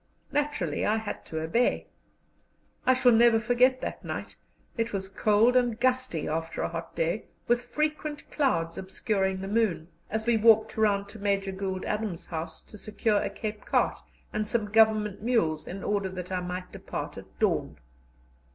Naturally 0.31 0.83
I 0.83 0.95
had 0.97 1.27
to 1.27 1.39
obey. 1.41 1.85
I 2.87 2.95
shall 2.95 3.11
never 3.11 3.39
forget 3.39 3.81
that 3.81 4.03
night: 4.03 4.35
it 4.75 4.93
was 4.93 5.07
cold 5.07 5.55
and 5.55 5.79
gusty 5.79 6.27
after 6.27 6.63
a 6.63 6.69
hot 6.69 6.95
day, 6.95 7.25
with 7.47 7.61
frequent 7.67 8.27
clouds 8.31 8.79
obscuring 8.79 9.41
the 9.41 9.47
moon, 9.47 9.89
as 10.09 10.25
we 10.25 10.37
walked 10.37 10.75
round 10.75 11.07
to 11.09 11.19
Major 11.19 11.51
Gould 11.51 11.85
Adams's 11.85 12.25
house 12.25 12.61
to 12.61 12.79
secure 12.79 13.21
a 13.21 13.29
Cape 13.29 13.63
cart 13.63 13.99
and 14.33 14.47
some 14.47 14.71
Government 14.71 15.21
mules, 15.21 15.67
in 15.67 15.83
order 15.83 16.09
that 16.09 16.31
I 16.31 16.39
might 16.39 16.71
depart 16.71 17.19
at 17.19 17.37
dawn. 17.37 17.77